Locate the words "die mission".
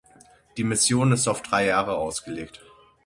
0.57-1.11